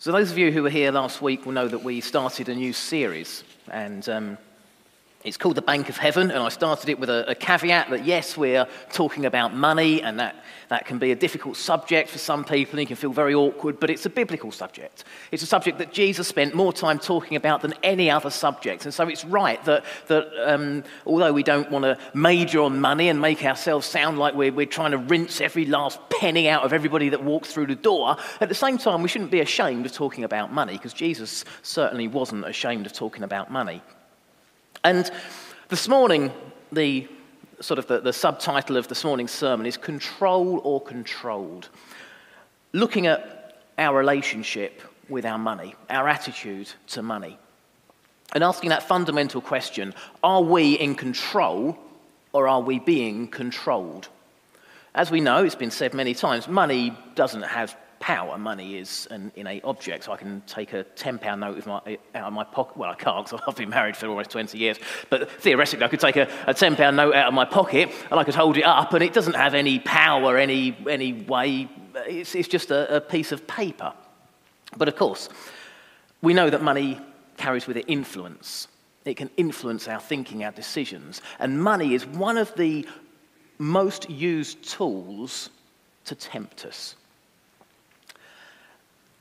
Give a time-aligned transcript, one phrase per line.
[0.00, 2.54] So, those of you who were here last week will know that we started a
[2.54, 4.38] new series, and um,
[5.24, 6.30] it's called The Bank of Heaven.
[6.30, 10.20] And I started it with a, a, caveat that yes, we're talking about money, and
[10.20, 10.36] that,
[10.68, 13.80] that can be a difficult subject for some people, and you can feel very awkward,
[13.80, 15.02] but it's a biblical subject.
[15.32, 18.84] It's a subject that Jesus spent more time talking about than any other subject.
[18.84, 23.08] And so it's right that, that um, although we don't want to major on money
[23.08, 26.72] and make ourselves sound like we're, we're trying to rinse every last penny out of
[26.72, 29.92] everybody that walks through the door, at the same time, we shouldn't be ashamed of
[29.92, 33.82] talking about money, because Jesus certainly wasn't ashamed of talking about money.
[34.84, 35.10] And
[35.68, 36.32] this morning,
[36.72, 37.08] the
[37.60, 41.68] sort of the, the subtitle of this morning's sermon is Control or Controlled.
[42.72, 47.38] Looking at our relationship with our money, our attitude to money,
[48.34, 51.78] and asking that fundamental question are we in control
[52.32, 54.08] or are we being controlled?
[54.94, 58.38] As we know, it's been said many times, money doesn't have power.
[58.38, 60.04] Money is an innate object.
[60.04, 62.76] So I can take a £10 note my, out of my pocket.
[62.76, 64.78] Well, I can't because I've been married for almost 20 years.
[65.10, 68.24] But theoretically, I could take a, a £10 note out of my pocket and I
[68.24, 71.68] could hold it up, and it doesn't have any power any, any way.
[72.06, 73.92] It's, it's just a, a piece of paper.
[74.76, 75.28] But of course,
[76.22, 77.00] we know that money
[77.36, 78.68] carries with it influence.
[79.04, 81.22] It can influence our thinking, our decisions.
[81.38, 82.86] And money is one of the
[83.58, 85.50] most used tools
[86.04, 86.96] to tempt us.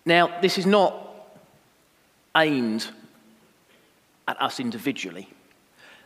[0.07, 0.95] Now, this is not
[2.33, 2.87] aimed
[4.25, 5.27] at us individually.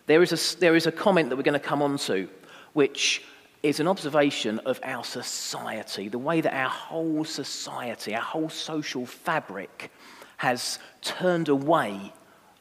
[0.08, 2.28] There is a, there is a comment that we're going to come on to,
[2.74, 3.24] which
[3.62, 9.06] is an observation of our society, the way that our whole society, our whole social
[9.06, 9.92] fabric
[10.38, 12.12] has turned away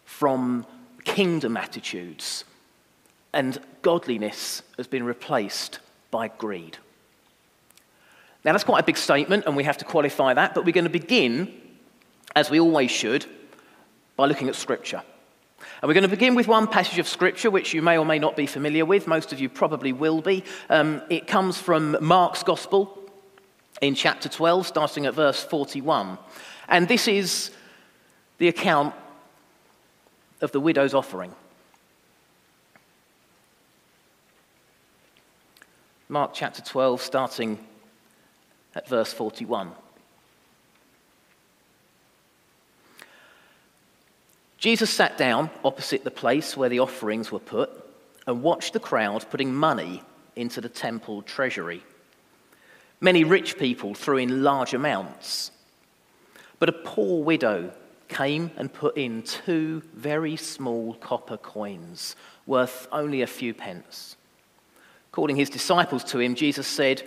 [0.04, 0.66] from
[1.04, 2.44] kingdom attitudes
[3.32, 5.78] and godliness has been replaced
[6.10, 6.76] by greed.
[8.44, 10.84] Now, that's quite a big statement, and we have to qualify that, but we're going
[10.84, 11.52] to begin,
[12.34, 13.26] as we always should,
[14.16, 15.02] by looking at Scripture.
[15.82, 18.18] And we're going to begin with one passage of Scripture which you may or may
[18.18, 19.06] not be familiar with.
[19.06, 20.44] Most of you probably will be.
[20.70, 22.98] Um, it comes from Mark's Gospel
[23.82, 26.18] in chapter 12, starting at verse 41.
[26.68, 27.50] And this is
[28.38, 28.94] the account
[30.40, 31.34] of the widow's offering.
[36.08, 37.58] Mark chapter 12, starting
[38.74, 39.72] at verse 41.
[44.58, 47.70] Jesus sat down opposite the place where the offerings were put
[48.26, 50.02] and watched the crowd putting money
[50.36, 51.82] into the temple treasury.
[53.00, 55.50] Many rich people threw in large amounts,
[56.58, 57.72] but a poor widow
[58.08, 62.14] came and put in two very small copper coins
[62.46, 64.16] worth only a few pence.
[65.12, 67.02] Calling his disciples to him, Jesus said,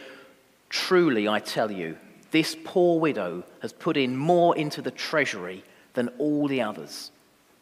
[0.73, 1.97] Truly, I tell you,
[2.31, 5.63] this poor widow has put in more into the treasury
[5.93, 7.11] than all the others.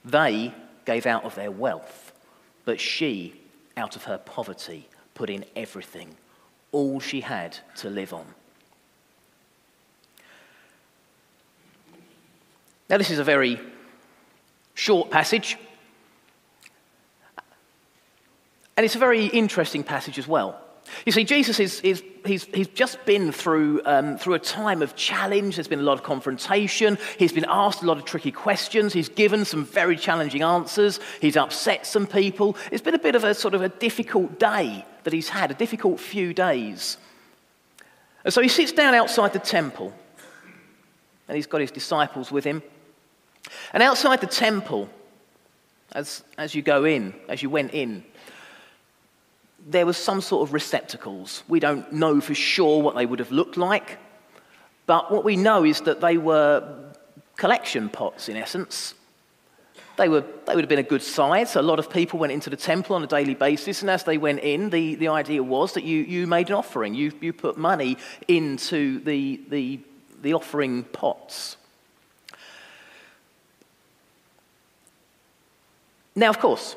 [0.06, 0.54] They
[0.86, 2.14] gave out of their wealth,
[2.64, 3.36] but she,
[3.76, 6.16] out of her poverty, put in everything,
[6.72, 8.26] all she had to live on.
[12.90, 13.60] Now, this is a very
[14.74, 15.58] short passage,
[18.78, 20.62] and it's a very interesting passage as well.
[21.06, 24.96] You see, Jesus is, is he's, he's just been through, um, through a time of
[24.96, 25.56] challenge.
[25.56, 26.98] There's been a lot of confrontation.
[27.18, 28.94] He's been asked a lot of tricky questions.
[28.94, 31.00] He's given some very challenging answers.
[31.20, 32.56] He's upset some people.
[32.72, 35.56] It's been a bit of a sort of a difficult day that he's had, a
[35.56, 36.98] difficult few days.
[38.24, 39.94] And so he sits down outside the temple,
[41.28, 42.62] and he's got his disciples with him.
[43.74, 44.90] And outside the temple,
[45.94, 48.04] as, as you go in, as you went in,
[49.68, 51.44] there was some sort of receptacles.
[51.48, 53.98] We don't know for sure what they would have looked like,
[54.86, 56.92] but what we know is that they were
[57.38, 58.94] collection pots in essence.
[59.98, 61.56] They, were, they would have been a good size.
[61.56, 64.18] A lot of people went into the temple on a daily basis, and as they
[64.18, 66.96] went in, the, the idea was that you, you made an offering.
[66.96, 67.98] You, you put money
[68.28, 69.80] into the, the,
[70.22, 71.58] the offering pots.
[76.16, 76.76] Now, of course,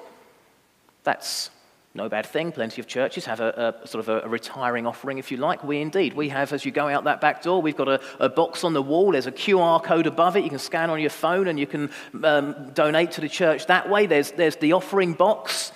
[1.02, 1.50] that's
[1.96, 2.50] no bad thing.
[2.50, 5.62] Plenty of churches have a, a sort of a, a, retiring offering, if you like.
[5.62, 6.14] We indeed.
[6.14, 8.72] We have, as you go out that back door, we've got a, a, box on
[8.72, 9.12] the wall.
[9.12, 10.42] There's a QR code above it.
[10.42, 11.90] You can scan on your phone and you can
[12.24, 14.06] um, donate to the church that way.
[14.06, 15.70] There's, there's the offering box.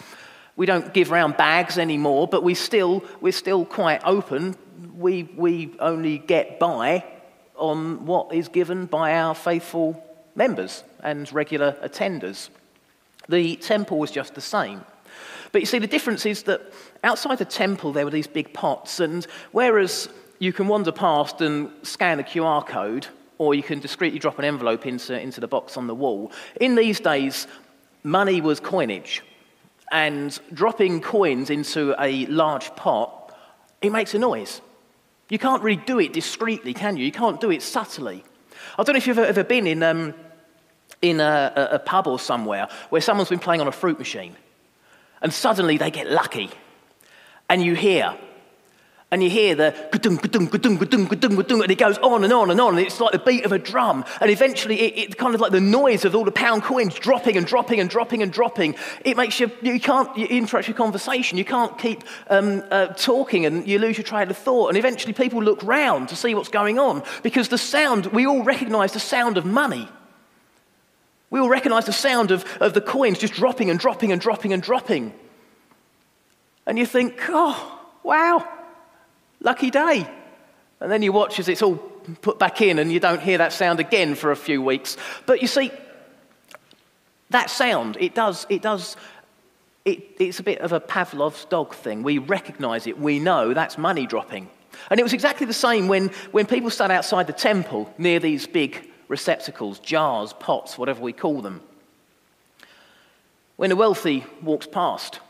[0.56, 4.56] We don't give around bags anymore, but we still, we're still quite open.
[4.96, 7.04] We, we only get by
[7.54, 10.02] on what is given by our faithful
[10.34, 12.48] members and regular attenders.
[13.28, 14.84] The temple was just the same.
[15.52, 16.60] But you see, the difference is that
[17.02, 20.08] outside the temple, there were these big pots, and whereas
[20.38, 23.06] you can wander past and scan a QR code
[23.38, 26.32] or you can discreetly drop an envelope into, into the box on the wall.
[26.60, 27.46] In these days,
[28.02, 29.22] money was coinage,
[29.90, 33.36] and dropping coins into a large pot,
[33.80, 34.60] it makes a noise.
[35.30, 37.04] You can't really do it discreetly, can you?
[37.04, 38.24] You can't do it subtly.
[38.78, 40.14] I don't know if you've ever been in, um,
[41.00, 44.34] in a, a, a pub or somewhere where someone's been playing on a fruit machine,
[45.22, 46.50] and suddenly they get lucky,
[47.48, 48.16] and you hear
[49.10, 52.32] and you hear the ga-dung, ga-dung, ga-dung, ga-dung, ga-dung, ga-dung, and it goes on and
[52.32, 54.04] on and on, and it's like the beat of a drum.
[54.20, 57.36] And eventually, it, it's kind of like the noise of all the pound coins dropping
[57.38, 58.74] and dropping and dropping and dropping.
[59.04, 61.38] It makes you, you can't you interrupt your conversation.
[61.38, 64.68] You can't keep um, uh, talking, and you lose your train of thought.
[64.68, 68.42] And eventually, people look round to see what's going on because the sound, we all
[68.42, 69.88] recognize the sound of money.
[71.30, 74.52] We all recognize the sound of, of the coins just dropping and dropping and dropping
[74.52, 75.12] and dropping.
[76.66, 78.46] And you think, oh, wow
[79.40, 80.08] Lucky day.
[80.80, 83.52] And then you watch as it's all put back in and you don't hear that
[83.52, 84.96] sound again for a few weeks.
[85.26, 85.70] But you see,
[87.30, 88.96] that sound, it does, it does,
[89.84, 92.02] it, it's a bit of a Pavlov's dog thing.
[92.02, 94.48] We recognize it, we know that's money dropping.
[94.90, 98.46] And it was exactly the same when, when people stood outside the temple near these
[98.46, 101.60] big receptacles, jars, pots, whatever we call them.
[103.56, 105.20] When the wealthy walks past,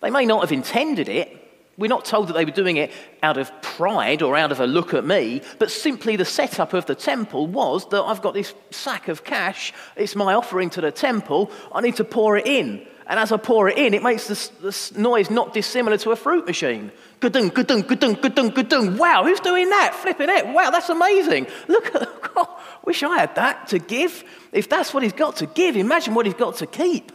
[0.00, 1.42] they may not have intended it,
[1.78, 2.90] we're not told that they were doing it
[3.22, 6.86] out of pride or out of a look at me, but simply the setup of
[6.86, 10.90] the temple was that I've got this sack of cash, it's my offering to the
[10.90, 12.86] temple, I need to pour it in.
[13.08, 16.16] And as I pour it in, it makes this, this noise not dissimilar to a
[16.16, 16.90] fruit machine.
[17.20, 18.98] Gadung, gadung, gadung, gadung, gadung.
[18.98, 19.94] Wow, who's doing that?
[19.94, 20.48] Flipping it.
[20.48, 21.46] Wow, that's amazing.
[21.68, 24.24] Look at, oh, wish I had that to give.
[24.52, 27.12] If that's what he's got to give, imagine what he's got to keep.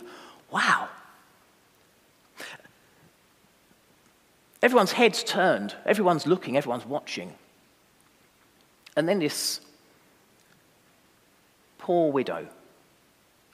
[0.50, 0.88] Wow.
[4.62, 7.34] Everyone's head's turned, everyone's looking, everyone's watching.
[8.96, 9.60] And then this
[11.80, 12.48] poor widow,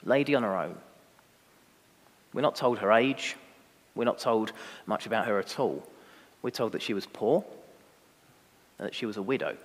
[0.04, 0.76] lady on her own.
[2.38, 3.34] We're not told her age,
[3.96, 4.52] we're not told
[4.86, 5.82] much about her at all.
[6.40, 7.44] We're told that she was poor
[8.78, 9.56] and that she was a widow.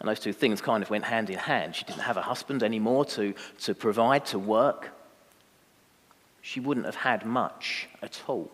[0.00, 1.74] And those two things kind of went hand in hand.
[1.74, 4.90] She didn't have a husband anymore to, to provide, to work.
[6.42, 8.50] She wouldn't have had much at all.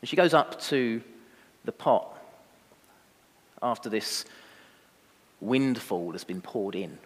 [0.00, 1.00] And she goes up to
[1.64, 2.12] the pot
[3.62, 4.24] after this
[5.40, 6.98] windfall has been poured in,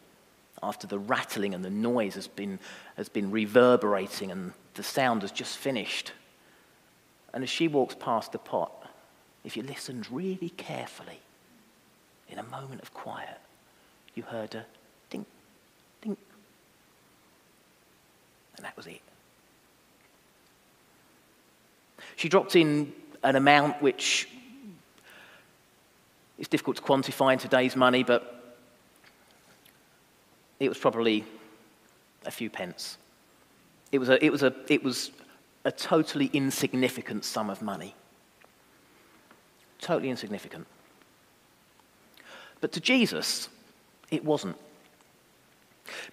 [0.64, 2.58] after the rattling and the noise has been,
[2.96, 6.12] has been reverberating and the sound has just finished.
[7.32, 8.72] And as she walks past the pot,
[9.44, 11.20] if you listened really carefully,
[12.28, 13.38] in a moment of quiet,
[14.14, 14.64] you heard a
[15.10, 15.26] ding,
[16.00, 16.16] ding.
[18.56, 19.00] And that was it.
[22.16, 24.28] She dropped in an amount which
[26.38, 28.33] is difficult to quantify in today's money, but
[30.60, 31.24] it was probably
[32.24, 32.98] a few pence.
[33.92, 35.10] It was a, it was a, it was
[35.64, 37.94] a totally insignificant sum of money.
[39.80, 40.66] Totally insignificant.
[42.60, 43.48] But to Jesus,
[44.10, 44.56] it wasn't.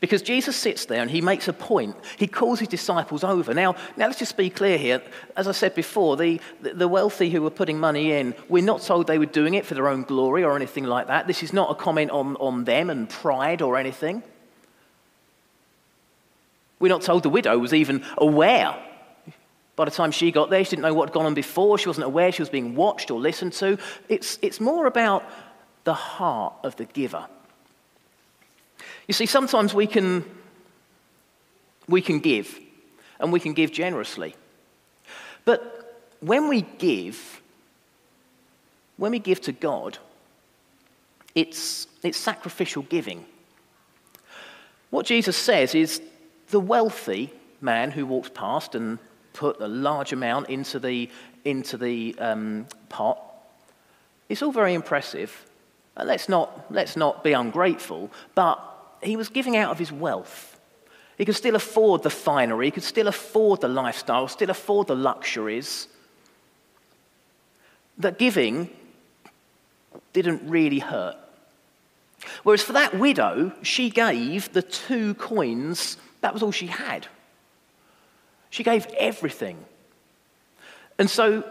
[0.02, 1.96] Because Jesus sits there and he makes a point.
[2.18, 3.54] He calls his disciples over.
[3.54, 5.02] Now, now let's just be clear here.
[5.38, 9.08] As I said before, the, the wealthy who were putting money in, we're not told
[9.08, 11.26] they were doing it for their own glory or anything like that.
[11.28, 14.24] This is not a comment on, on them and pride or anything.
[16.82, 18.76] We're not told the widow was even aware.
[19.76, 21.78] By the time she got there, she didn't know what had gone on before.
[21.78, 23.78] She wasn't aware she was being watched or listened to.
[24.10, 25.24] It's, it's more about
[25.84, 27.28] the heart of the giver.
[29.08, 30.26] You see, sometimes we can,
[31.88, 32.60] we can give,
[33.20, 34.36] and we can give generously.
[35.46, 37.42] But when we give,
[38.98, 40.00] when we give to God,
[41.36, 43.26] it's, it's sacrificial giving.
[44.90, 46.02] What Jesus says is
[46.52, 49.00] the wealthy man who walks past and
[49.34, 51.10] put a large amount into the,
[51.46, 53.20] into the um, pot,
[54.30, 55.46] it's all very impressive.
[56.02, 58.60] let's, not, let's not be ungrateful, but
[59.02, 60.60] he was giving out of his wealth.
[61.18, 64.96] He could still afford the finery, he could still afford the lifestyle, still afford the
[64.96, 65.88] luxuries.
[67.98, 68.70] That giving
[70.14, 71.18] didn't really hurt.
[72.44, 77.08] Whereas for that widow, she gave the two coins, that was all she had.
[78.50, 79.58] She gave everything.
[80.98, 81.44] And so,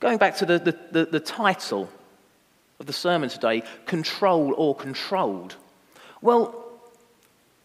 [0.00, 1.88] going back to the, the, the, the title
[2.80, 5.56] of the sermon today control or controlled?
[6.22, 6.59] Well,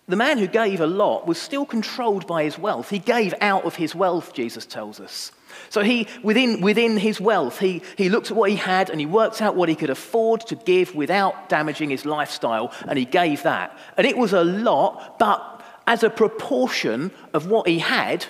[0.07, 2.89] The man who gave a lot was still controlled by his wealth.
[2.91, 5.31] He gave out of his wealth, Jesus tells us.
[5.69, 9.05] So he, within, within his wealth, he, he looked at what he had and he
[9.05, 13.43] worked out what he could afford to give without damaging his lifestyle, and he gave
[13.43, 13.75] that.
[13.97, 18.25] And it was a lot, but as a proportion of what he had,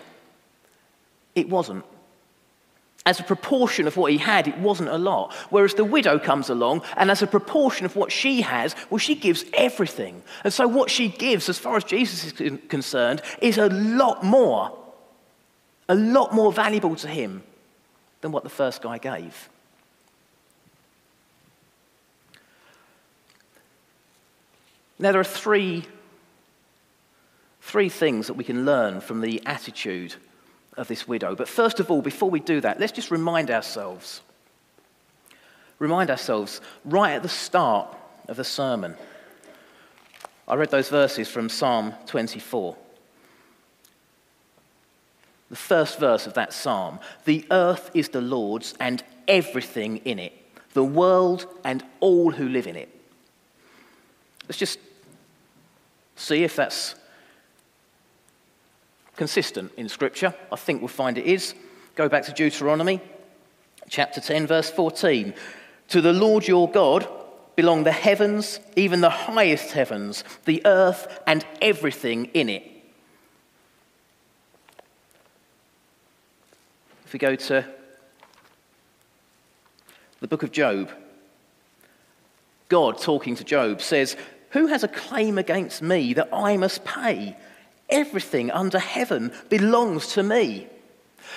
[1.33, 1.83] it wasn't.
[3.05, 5.31] As a proportion of what he had, it wasn't a lot.
[5.51, 9.13] Whereas the widow comes along, and as a proportion of what she has, well, she
[9.13, 10.23] gives everything.
[10.43, 14.75] And so what she gives, as far as Jesus is concerned, is a lot more,
[15.87, 17.43] a lot more valuable to him
[18.21, 19.49] than what the first guy gave.
[24.97, 25.83] Now, there are three,
[27.61, 30.15] three things that we can learn from the attitude
[30.77, 31.35] of this widow.
[31.35, 34.21] But first of all, before we do that, let's just remind ourselves.
[35.79, 37.95] Remind ourselves right at the start
[38.27, 38.95] of the sermon.
[40.47, 42.75] I read those verses from Psalm 24.
[45.49, 50.33] The first verse of that psalm The earth is the Lord's and everything in it,
[50.73, 52.89] the world and all who live in it.
[54.47, 54.79] Let's just
[56.15, 56.95] see if that's
[59.15, 60.33] consistent in Scripture.
[60.51, 61.53] I think we'll find it is.
[61.95, 63.01] Go back to Deuteronomy
[63.89, 65.33] chapter 10, verse 14.
[65.89, 67.07] To the Lord your God
[67.55, 72.63] belong the heavens, even the highest heavens, the earth, and everything in it.
[77.05, 77.65] If we go to
[80.19, 80.89] the book of Job,
[82.67, 84.17] God talking to Job says,
[84.51, 87.37] Who has a claim against me that I must pay?
[87.89, 90.67] Everything under heaven belongs to me.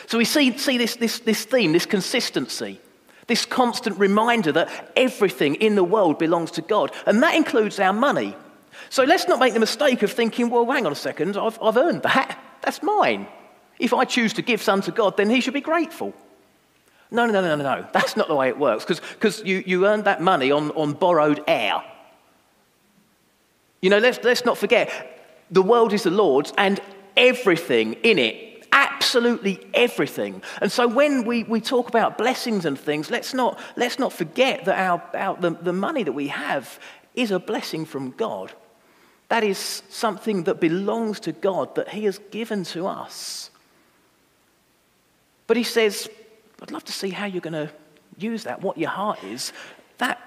[0.06, 2.80] So we see, see this, this, this theme, this consistency,
[3.26, 6.92] this constant reminder that everything in the world belongs to God.
[7.06, 8.34] And that includes our money.
[8.90, 11.76] So let's not make the mistake of thinking, well, hang on a second, I've, I've
[11.76, 12.42] earned that.
[12.62, 13.26] That's mine.
[13.78, 16.14] If I choose to give some to God, then he should be grateful.
[17.10, 17.86] No, no, no, no, no.
[17.92, 21.42] That's not the way it works because you, you earned that money on, on borrowed
[21.46, 21.82] air.
[23.80, 25.17] You know, let's, let's not forget
[25.50, 26.80] the world is the Lord's and
[27.16, 30.42] everything in it, absolutely everything.
[30.60, 34.64] And so when we, we talk about blessings and things, let's not, let's not forget
[34.66, 36.78] that our, our, the, the money that we have
[37.14, 38.52] is a blessing from God.
[39.28, 43.50] That is something that belongs to God that He has given to us.
[45.46, 46.08] But He says,
[46.62, 47.70] I'd love to see how you're going to
[48.18, 49.52] use that, what your heart is.
[49.98, 50.20] That,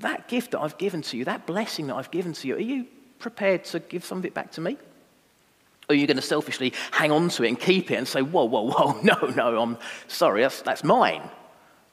[0.00, 2.60] that gift that I've given to you, that blessing that I've given to you, are
[2.60, 2.86] you
[3.18, 4.76] prepared to give some of it back to me?
[5.88, 8.22] Or are you going to selfishly hang on to it and keep it and say,
[8.22, 9.78] whoa, whoa, whoa, no, no, I'm
[10.08, 11.22] sorry, that's, that's mine?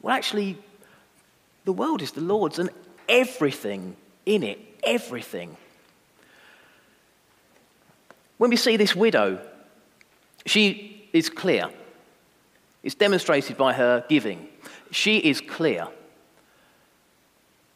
[0.02, 0.58] Well, actually,
[1.66, 2.70] the world is the Lord's and
[3.10, 5.58] everything in it, everything.
[8.38, 9.40] When we see this widow,
[10.46, 11.70] she is clear.
[12.82, 14.48] It's demonstrated by her giving.
[14.90, 15.88] She is clear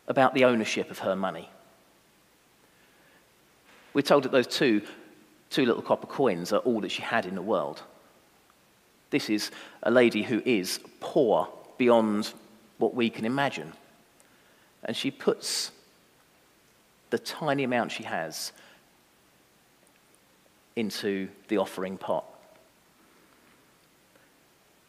[0.07, 1.49] about the ownership of her money.
[3.95, 4.81] We're told that those two,
[5.49, 7.81] two little copper coins are all that she had in the world.
[9.09, 9.51] This is
[9.83, 11.47] a lady who is poor
[11.77, 12.33] beyond
[12.77, 13.71] what we can imagine.
[14.83, 15.71] And she puts
[17.09, 18.51] the tiny amount she has
[20.75, 22.25] into the offering pot.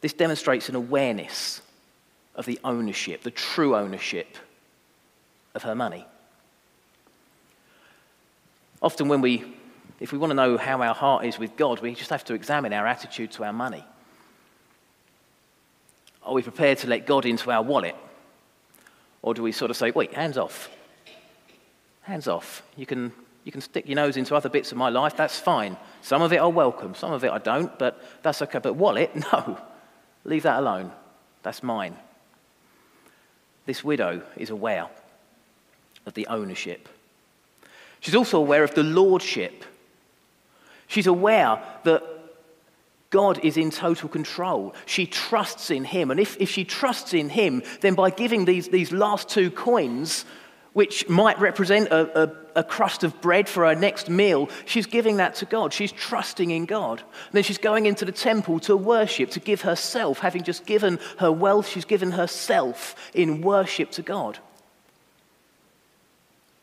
[0.01, 1.63] This demonstrates an awareness
[2.35, 4.37] of the ownership, the true ownership
[5.55, 6.07] of her money.
[8.83, 9.45] Often, when we,
[10.01, 12.35] if we want to know how our heart is with God, we just have to
[12.35, 13.85] examine our attitude to our money.
[16.23, 17.97] Are we prepared to let God into our wallet?
[19.23, 20.69] Or do we sort of say, wait, hands off?
[22.03, 22.63] Hands off.
[22.77, 23.13] You can,
[23.45, 25.77] you can stick your nose into other bits of my life, that's fine.
[26.03, 28.59] Some of it I welcome, some of it I don't, but that's okay.
[28.59, 29.59] But wallet, no.
[30.25, 30.93] Leave that alone.
[31.43, 31.97] That's mine.
[33.65, 34.89] This widow is aware
[36.05, 36.89] of the ownership
[38.07, 39.65] She's also aware of the lordship.
[40.87, 42.05] She's aware that
[43.11, 44.77] God is in total control.
[44.87, 46.13] She trusts in Him.
[46.13, 50.25] And if, if she trusts in Him, then by giving these, these last two coins,
[50.73, 55.17] which might represent a, a, a, crust of bread for her next meal, she's giving
[55.17, 55.73] that to God.
[55.73, 57.01] She's trusting in God.
[57.01, 60.21] And then she's going into the temple to worship, to give herself.
[60.21, 64.39] Having just given her wealth, she's given herself in worship to God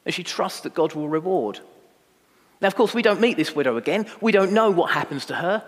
[0.06, 1.60] and she trusts that God will reward.
[2.62, 4.06] Now, of course, we don't meet this widow again.
[4.22, 5.64] We don't know what happens to her.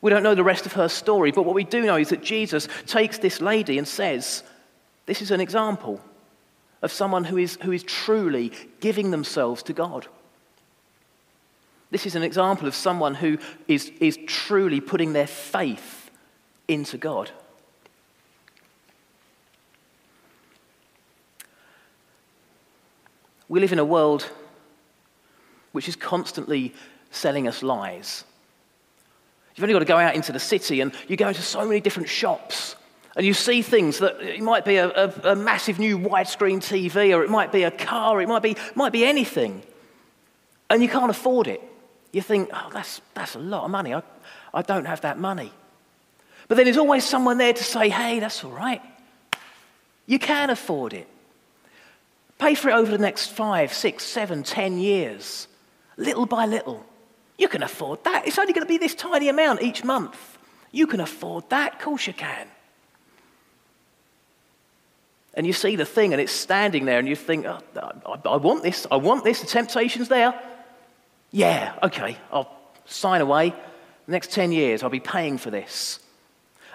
[0.00, 1.32] We don't know the rest of her story.
[1.32, 4.42] But what we do know is that Jesus takes this lady and says,
[5.06, 6.00] This is an example
[6.82, 10.06] of someone who is, who is truly giving themselves to God.
[11.90, 16.10] This is an example of someone who is, is truly putting their faith
[16.68, 17.30] into God.
[23.48, 24.28] We live in a world
[25.72, 26.74] which is constantly
[27.10, 28.24] selling us lies.
[29.54, 31.80] You've only got to go out into the city and you go into so many
[31.80, 32.76] different shops
[33.16, 37.16] and you see things that it might be a, a, a massive new widescreen TV
[37.16, 39.62] or it might be a car, it might be, might be anything.
[40.70, 41.60] And you can't afford it.
[42.12, 43.92] You think, oh, that's, that's a lot of money.
[43.92, 44.02] I,
[44.54, 45.52] I don't have that money.
[46.46, 48.82] But then there's always someone there to say, hey, that's all right.
[50.06, 51.08] You can afford it.
[52.38, 55.48] Pay for it over the next five, six, seven, ten years,
[55.96, 56.84] little by little.
[57.36, 58.26] You can afford that.
[58.26, 60.38] It's only going to be this tiny amount each month.
[60.70, 61.74] You can afford that.
[61.74, 62.46] Of course you can.
[65.34, 68.36] And you see the thing and it's standing there and you think, oh, I, I
[68.36, 68.86] want this.
[68.90, 69.40] I want this.
[69.40, 70.34] The temptation's there.
[71.30, 72.50] Yeah, okay, I'll
[72.86, 73.50] sign away.
[73.50, 76.00] The next 10 years, I'll be paying for this.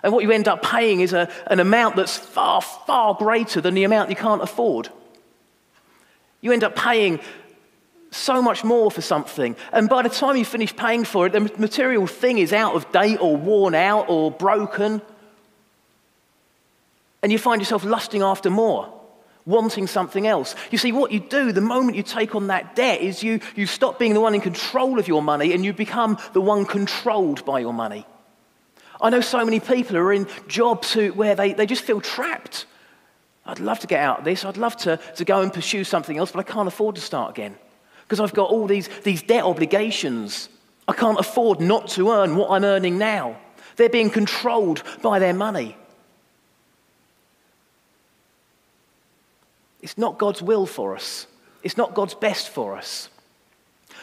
[0.04, 3.74] And what you end up paying is a, an amount that's far, far greater than
[3.74, 4.90] the amount you can't afford.
[6.44, 7.22] You end up paying
[8.12, 9.56] so much more for something.
[9.72, 12.92] And by the time you finish paying for it, the material thing is out of
[12.92, 15.02] date or worn out or broken.
[17.24, 18.94] And you find yourself lusting after more,
[19.46, 20.54] wanting something else.
[20.70, 23.66] You see, what you do the moment you take on that debt is you, you
[23.66, 27.46] stop being the one in control of your money and you become the one controlled
[27.46, 28.06] by your money.
[29.02, 32.02] I know so many people who are in jobs who, where they, they just feel
[32.02, 32.66] trapped.
[33.46, 34.46] I'd love to get out of this.
[34.46, 37.32] I'd love to, to go and pursue something else, but I can't afford to start
[37.32, 37.56] again
[38.04, 40.50] because I've got all these, these debt obligations.
[40.88, 43.38] I can't afford not to earn what I'm earning now.
[43.76, 45.76] They're being controlled by their money.
[49.82, 51.28] It's not God's will for us,
[51.64, 53.10] it's not God's best for us.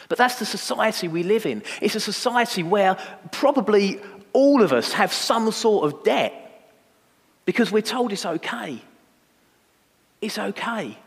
[0.09, 1.63] But that's the society we live in.
[1.81, 2.97] It's a society where
[3.31, 4.01] probably
[4.33, 6.33] all of us have some sort of debt
[7.45, 8.81] because we're told it's okay.
[10.21, 10.97] It's okay.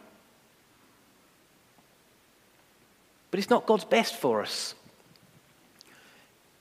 [3.31, 4.75] But it's not God's best for us.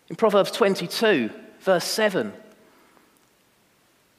[0.09, 1.29] In Proverbs 22,
[1.61, 2.33] verse 7,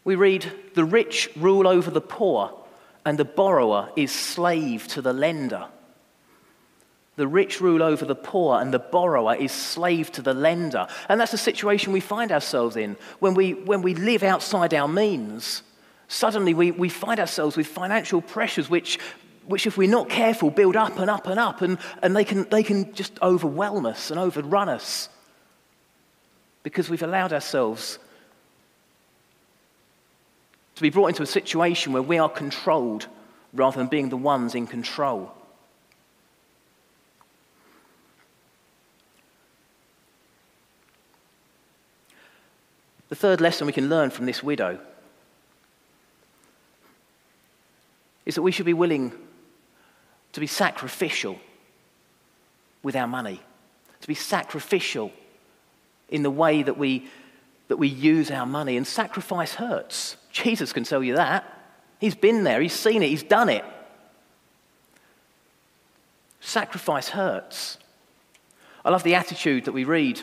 [0.05, 2.53] we read, The rich rule over the poor,
[3.05, 5.66] and the borrower is slave to the lender.
[7.16, 10.88] The rich rule over the poor, and the borrower is slave to the lender.
[11.09, 14.88] And that's the situation we find ourselves in when we, when we live outside our
[14.88, 15.62] means.
[16.09, 18.99] Suddenly, we, we find ourselves with financial pressures which,
[19.47, 22.49] which, if we're not careful, build up and up and up, and, and they, can,
[22.51, 25.09] they can just overwhelm us and overrun us
[26.62, 27.99] because we've allowed ourselves
[30.75, 33.07] to be brought into a situation where we are controlled
[33.53, 35.33] rather than being the ones in control.
[43.09, 44.81] The third lesson we can learn from this widow
[48.27, 49.13] is that we should be willing
[50.33, 51.39] to be sacrificial
[52.83, 53.41] with our money,
[54.01, 55.13] to be sacrificial
[56.09, 57.09] in the way that we,
[57.69, 58.77] that we use our money.
[58.77, 60.17] And sacrifice hurts.
[60.31, 61.51] Jesus can tell you that.
[62.01, 63.65] He's been there, he's seen it, he's done it.
[66.41, 67.79] Sacrifice hurts.
[68.85, 70.21] I love the attitude that we read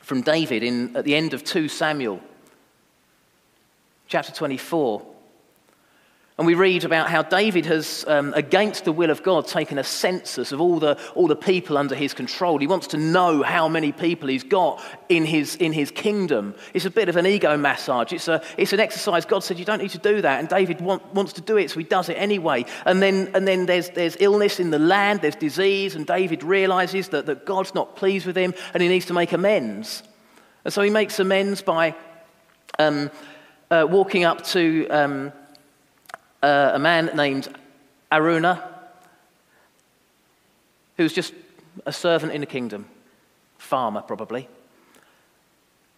[0.00, 2.20] from David in, at the end of 2 Samuel,
[4.08, 5.09] chapter 24.
[6.40, 9.84] And we read about how David has, um, against the will of God, taken a
[9.84, 12.56] census of all the, all the people under his control.
[12.56, 16.54] He wants to know how many people he's got in his, in his kingdom.
[16.72, 18.14] It's a bit of an ego massage.
[18.14, 19.26] It's, a, it's an exercise.
[19.26, 20.40] God said, You don't need to do that.
[20.40, 22.64] And David want, wants to do it, so he does it anyway.
[22.86, 27.10] And then, and then there's, there's illness in the land, there's disease, and David realizes
[27.10, 30.02] that, that God's not pleased with him and he needs to make amends.
[30.64, 31.94] And so he makes amends by
[32.78, 33.10] um,
[33.70, 34.88] uh, walking up to.
[34.88, 35.32] Um,
[36.42, 37.48] uh, a man named
[38.10, 38.62] Araunah,
[40.96, 41.32] who was just
[41.86, 42.86] a servant in the kingdom,
[43.58, 44.48] farmer probably.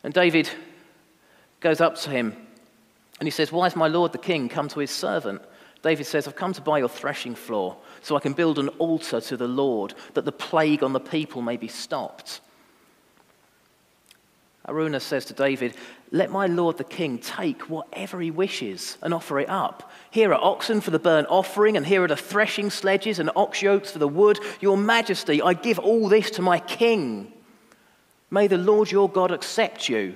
[0.05, 0.49] And David
[1.61, 2.37] goes up to him
[3.21, 5.43] and he says, Why has my lord the king come to his servant?
[5.83, 9.21] David says, I've come to buy your threshing floor so I can build an altar
[9.21, 12.41] to the Lord that the plague on the people may be stopped.
[14.69, 15.75] Araunah says to David,
[16.13, 19.91] Let my lord the king take whatever he wishes and offer it up.
[20.11, 23.61] Here are oxen for the burnt offering, and here are the threshing sledges and ox
[23.61, 24.39] yokes for the wood.
[24.61, 27.33] Your majesty, I give all this to my king.
[28.31, 30.15] May the Lord your God accept you.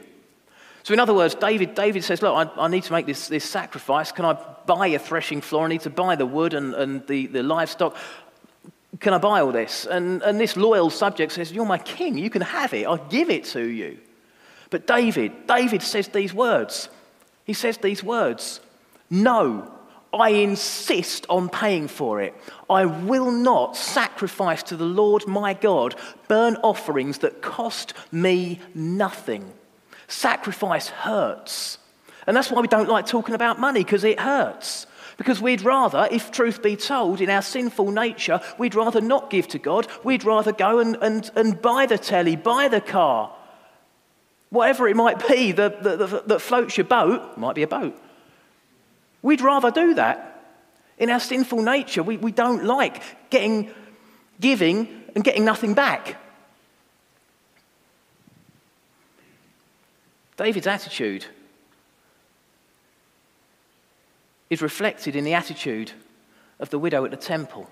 [0.85, 3.45] So, in other words, David, David says, Look, I, I need to make this, this
[3.45, 4.13] sacrifice.
[4.13, 5.65] Can I buy a threshing floor?
[5.65, 7.97] I need to buy the wood and, and the, the livestock.
[9.01, 9.87] Can I buy all this?
[9.87, 12.17] And, and this loyal subject says, You're my king.
[12.17, 12.87] You can have it.
[12.87, 13.99] I'll give it to you.
[14.71, 16.89] But David, David says these words.
[17.45, 18.61] He says these words
[19.11, 19.73] No,
[20.13, 22.35] I insist on paying for it.
[22.69, 25.95] I will not sacrifice to the Lord my God
[26.29, 29.53] burnt offerings that cost me nothing.
[30.09, 31.79] Sacrifice hurts.
[32.27, 34.87] And that's why we don't like talking about money, because it hurts.
[35.17, 39.49] Because we'd rather, if truth be told, in our sinful nature, we'd rather not give
[39.49, 39.87] to God.
[40.05, 43.33] We'd rather go and, and, and buy the telly, buy the car,
[44.51, 48.01] whatever it might be that, that, that floats your boat, might be a boat.
[49.23, 50.33] We'd rather do that.
[50.99, 53.71] In our sinful nature, we, we don't like getting,
[54.41, 56.17] giving and getting nothing back.
[60.37, 61.27] David's attitude
[64.51, 65.93] is reflected in the attitude
[66.61, 67.69] of the widow at the temple.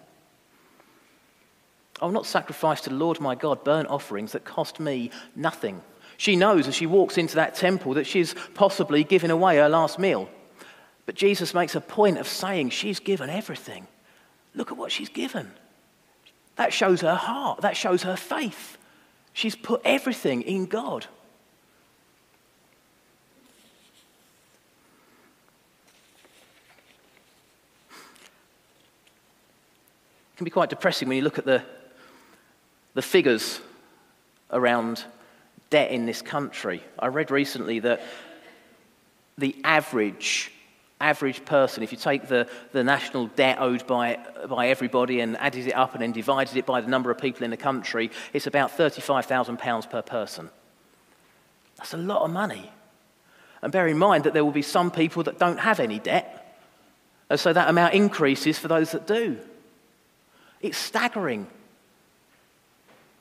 [2.00, 5.80] I will not sacrifice to the Lord my God burnt offerings that cost me nothing.
[6.16, 9.98] She knows as she walks into that temple that she's possibly giving away her last
[9.98, 10.28] meal.
[11.06, 13.86] But Jesus makes a point of saying she's given everything.
[14.54, 15.50] Look at what she's given.
[16.56, 18.78] That shows her heart, that shows her faith.
[19.32, 21.06] She's put everything in God.
[30.32, 31.62] It can be quite depressing when you look at the,
[32.94, 33.60] the figures
[34.50, 35.04] around
[35.70, 36.82] debt in this country.
[36.98, 38.00] I read recently that
[39.38, 40.52] the average
[41.00, 45.66] average person, if you take the, the national debt owed by, by everybody and added
[45.66, 48.46] it up and then divided it by the number of people in the country, it's
[48.46, 50.48] about £35,000 per person.
[51.76, 52.70] That's a lot of money.
[53.60, 56.40] And bear in mind that there will be some people that don't have any debt,
[57.28, 59.38] and so that amount increases for those that do.
[60.60, 61.46] It's staggering.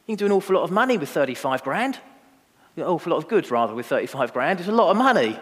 [0.05, 1.99] You can do an awful lot of money with 35 grand.
[2.75, 4.59] An awful lot of goods, rather, with 35 grand.
[4.59, 5.39] It's a lot of money.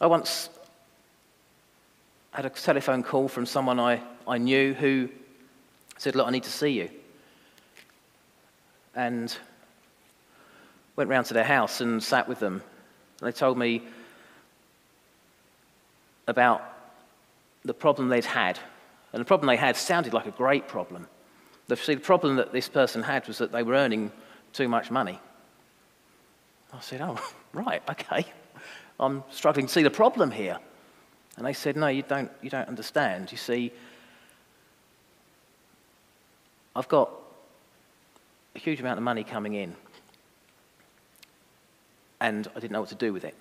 [0.00, 0.48] I once
[2.32, 5.08] had a telephone call from someone I, I knew who
[5.98, 6.90] said, Look, I need to see you.
[8.94, 9.34] And
[10.96, 12.62] went round to their house and sat with them.
[13.20, 13.82] And they told me
[16.26, 16.62] about
[17.64, 18.58] the problem they'd had.
[19.12, 21.08] And the problem they had sounded like a great problem.
[21.70, 24.10] The, see, the problem that this person had was that they were earning
[24.52, 25.20] too much money.
[26.72, 27.16] I said, Oh,
[27.52, 28.26] right, okay.
[28.98, 30.58] I'm struggling to see the problem here.
[31.36, 33.30] And they said, No, you don't, you don't understand.
[33.30, 33.72] You see,
[36.74, 37.08] I've got
[38.56, 39.76] a huge amount of money coming in,
[42.20, 43.36] and I didn't know what to do with it.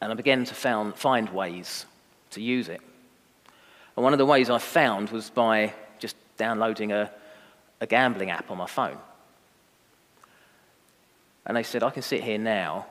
[0.00, 1.84] And I began to found, find ways
[2.30, 2.80] to use it.
[3.96, 7.10] And one of the ways I found was by just downloading a,
[7.80, 8.98] a gambling app on my phone.
[11.46, 12.86] And they said, I can sit here now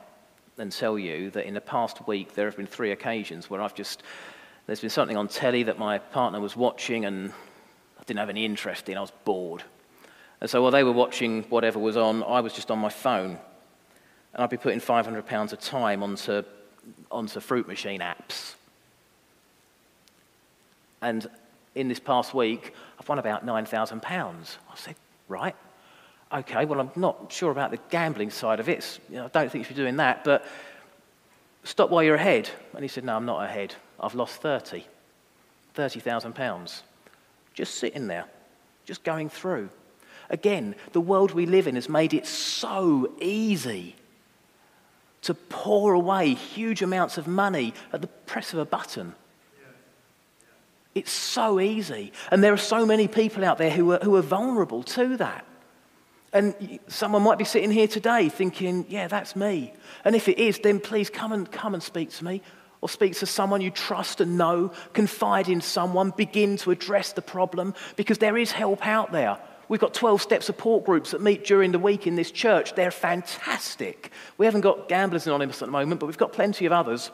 [0.58, 3.74] and tell you that in the past week there have been three occasions where I've
[3.74, 4.02] just,
[4.66, 7.30] there's been something on telly that my partner was watching and
[7.98, 9.64] I didn't have any interest in, I was bored.
[10.40, 13.38] And so while they were watching whatever was on, I was just on my phone.
[14.32, 16.44] And I'd be putting £500 a time onto
[17.10, 18.54] onto fruit machine apps.
[21.04, 21.28] And
[21.74, 24.02] in this past week, I've won about £9,000.
[24.02, 24.42] I
[24.74, 24.96] said,
[25.28, 25.54] right,
[26.32, 29.00] okay, well, I'm not sure about the gambling side of it.
[29.10, 30.46] You know, I don't think you should be doing that, but
[31.62, 32.48] stop while you're ahead.
[32.72, 33.74] And he said, no, I'm not ahead.
[34.00, 34.86] I've lost 30,
[35.76, 36.82] £30,000.
[37.52, 38.24] Just sitting there,
[38.86, 39.68] just going through.
[40.30, 43.94] Again, the world we live in has made it so easy
[45.20, 49.14] to pour away huge amounts of money at the press of a button.
[50.94, 52.12] It's so easy.
[52.30, 55.44] And there are so many people out there who are, who are vulnerable to that.
[56.32, 59.72] And someone might be sitting here today thinking, yeah, that's me.
[60.04, 62.42] And if it is, then please come and, come and speak to me
[62.80, 67.22] or speak to someone you trust and know, confide in someone, begin to address the
[67.22, 69.38] problem because there is help out there.
[69.68, 72.74] We've got 12 step support groups that meet during the week in this church.
[72.74, 74.10] They're fantastic.
[74.36, 77.10] We haven't got Gamblers Anonymous at the moment, but we've got plenty of others.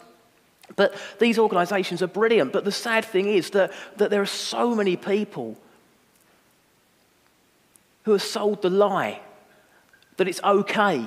[0.76, 2.52] But these organizations are brilliant.
[2.52, 5.56] But the sad thing is that, that there are so many people
[8.04, 9.20] who have sold the lie
[10.16, 11.04] that it's okay.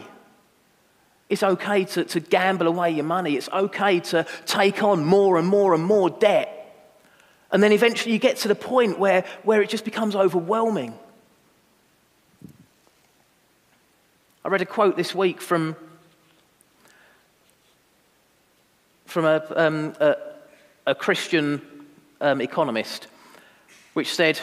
[1.29, 3.35] It's okay to, to gamble away your money.
[3.35, 6.49] It's okay to take on more and more and more debt.
[7.51, 10.93] And then eventually you get to the point where, where it just becomes overwhelming.
[14.43, 15.75] I read a quote this week from,
[19.13, 20.15] from a, um, a,
[20.87, 21.61] a Christian
[22.19, 23.05] um, economist,
[23.93, 24.39] which said,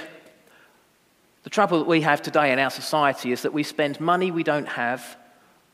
[1.42, 4.44] The trouble that we have today in our society is that we spend money we
[4.44, 5.16] don't have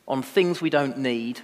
[0.08, 1.40] on things we don't need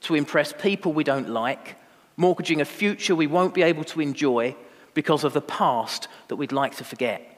[0.00, 1.76] to impress people we don't like,
[2.16, 4.56] mortgaging a future we won't be able to enjoy
[4.92, 7.35] because of the past that we'd like to forget.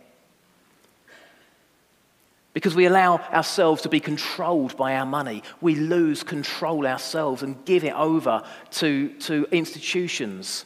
[2.54, 7.64] Because we allow ourselves to be controlled by our money, we lose control ourselves and
[7.64, 10.64] give it over to, to institutions.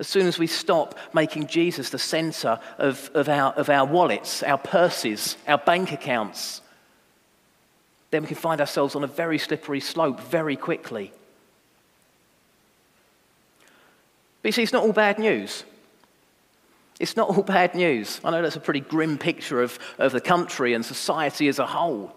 [0.00, 4.42] As soon as we stop making Jesus the center of, of, our, of our wallets,
[4.42, 6.60] our purses, our bank accounts,
[8.10, 11.12] then we can find ourselves on a very slippery slope very quickly.
[14.42, 15.64] But you see, it's not all bad news.
[17.02, 18.20] It's not all bad news.
[18.22, 21.66] I know that's a pretty grim picture of, of the country and society as a
[21.66, 22.14] whole.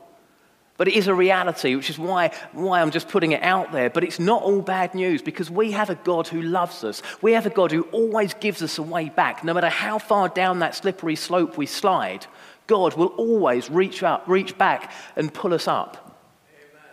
[0.77, 3.89] But it is a reality, which is why, why I'm just putting it out there.
[3.89, 7.01] But it's not all bad news because we have a God who loves us.
[7.23, 9.43] We have a God who always gives us a way back.
[9.43, 12.27] No matter how far down that slippery slope we slide,
[12.67, 16.21] God will always reach up, reach back and pull us up.
[16.51, 16.83] Amen.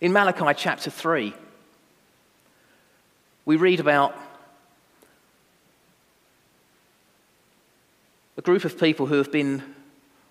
[0.00, 1.34] In Malachi chapter 3,
[3.44, 4.16] we read about
[8.36, 9.62] a group of people who have been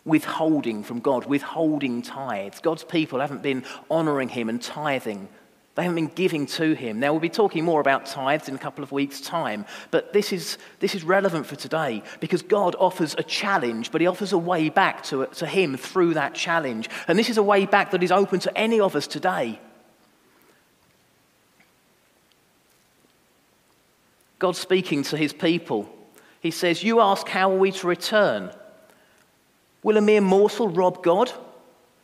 [0.04, 2.60] withholding from God, withholding tithes.
[2.60, 5.28] God's people haven't been honoring Him and tithing.
[5.74, 7.00] They haven't been giving to Him.
[7.00, 10.32] Now, we'll be talking more about tithes in a couple of weeks' time, but this
[10.32, 14.38] is, this is relevant for today because God offers a challenge, but He offers a
[14.38, 16.90] way back to, to Him through that challenge.
[17.08, 19.60] And this is a way back that is open to any of us today.
[24.38, 25.90] God speaking to His people
[26.46, 28.52] he says, You ask, How are we to return?
[29.82, 31.32] Will a mere mortal rob God?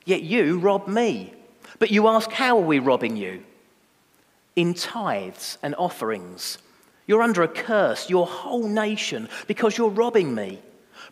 [0.04, 1.32] Yet you rob me.
[1.78, 3.44] But you ask, How are we robbing you?
[4.56, 6.58] In tithes and offerings.
[7.06, 10.60] You're under a curse, your whole nation, because you're robbing me.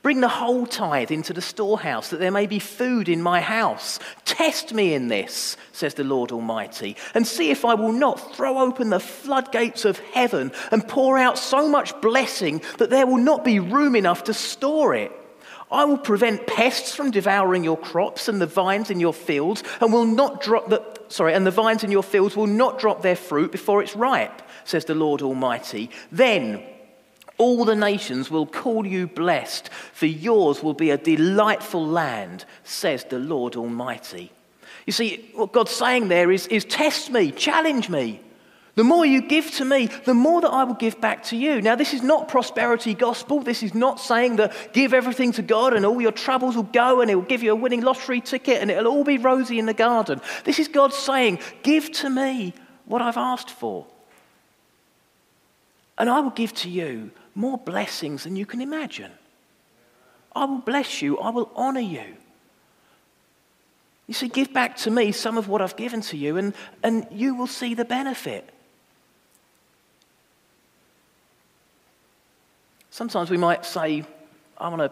[0.02, 4.00] Bring the whole tithe into the storehouse, that there may be food in my house.
[4.24, 8.60] Test me in this, says the Lord Almighty, and see if I will not throw
[8.60, 13.44] open the floodgates of heaven and pour out so much blessing that there will not
[13.44, 15.12] be room enough to store it.
[15.72, 19.92] I will prevent pests from devouring your crops and the vines in your fields, and
[19.92, 23.16] will not drop the sorry, and the vines in your fields will not drop their
[23.16, 25.90] fruit before it's ripe, says the Lord Almighty.
[26.12, 26.64] Then
[27.40, 33.06] all the nations will call you blessed, for yours will be a delightful land, says
[33.06, 34.32] the Lord Almighty.
[34.86, 38.20] You see, what God's saying there is, is test me, challenge me.
[38.76, 41.62] The more you give to me, the more that I will give back to you.
[41.62, 43.42] Now, this is not prosperity gospel.
[43.42, 47.02] This is not saying that give everything to God and all your troubles will go
[47.02, 49.66] and He will give you a winning lottery ticket and it'll all be rosy in
[49.66, 50.22] the garden.
[50.46, 52.54] This is God saying, give to me
[52.86, 53.86] what I've asked for.
[55.98, 59.12] And I will give to you more blessings than you can imagine.
[60.36, 62.06] I will bless you, I will honor you.
[64.08, 67.08] You see, give back to me some of what I've given to you, and, and
[67.12, 68.50] you will see the benefit.
[72.90, 74.04] Sometimes we might say,
[74.58, 74.92] I want to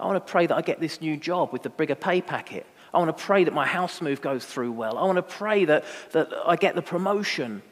[0.00, 2.66] I want to pray that I get this new job with the bigger pay packet.
[2.94, 4.96] I want to pray that my house move goes through well.
[4.96, 7.62] I want to pray that, that I get the promotion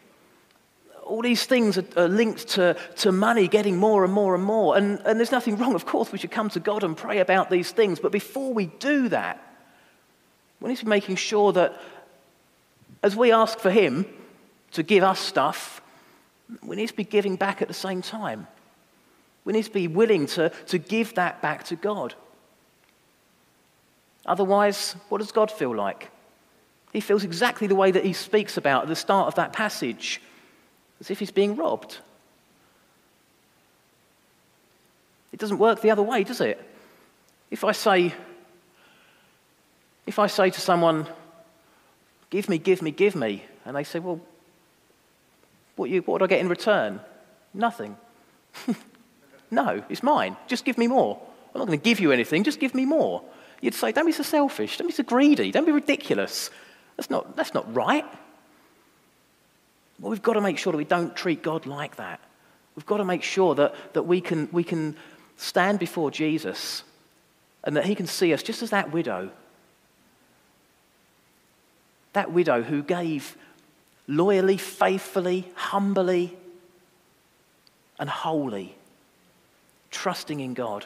[1.06, 4.76] all these things are, are, linked to, to money getting more and more and more.
[4.76, 5.74] And, and there's nothing wrong.
[5.74, 8.00] Of course, we should come to God and pray about these things.
[8.00, 9.42] But before we do that,
[10.60, 11.80] we need to be making sure that
[13.02, 14.06] as we ask for Him
[14.72, 15.80] to give us stuff,
[16.62, 18.46] we need to be giving back at the same time.
[19.44, 22.14] We need to be willing to, to give that back to God.
[24.24, 26.10] Otherwise, what does God feel like?
[26.92, 30.20] He feels exactly the way that he speaks about at the start of that passage
[31.00, 31.98] as if he's being robbed.
[35.32, 36.59] It doesn't work the other way, does it?
[37.50, 38.14] If I say,
[40.06, 41.06] if I say to someone,
[42.30, 44.20] give me, give me, give me, and they say, well,
[45.76, 47.00] what, you, what would I get in return?
[47.52, 47.96] Nothing.
[49.50, 50.37] no, it's mine.
[50.46, 51.20] Just give me more.
[51.54, 53.22] I'm not going to give you anything, just give me more.
[53.61, 56.50] You'd say, don't be so selfish, don't be so greedy, don't be ridiculous.
[56.96, 58.04] That's not, that's not right.
[60.00, 62.20] Well, we've got to make sure that we don't treat God like that.
[62.74, 64.96] We've got to make sure that, that we, can, we can
[65.37, 66.82] stand before Jesus
[67.64, 69.30] and that he can see us just as that widow.
[72.12, 73.37] That widow who gave
[74.06, 76.37] loyally, faithfully, humbly,
[77.98, 78.76] and wholly,
[79.90, 80.85] trusting in God.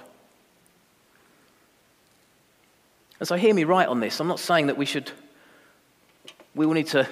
[3.18, 4.20] And so, hear me right on this.
[4.20, 5.10] I'm not saying that we should,
[6.54, 7.06] we will need to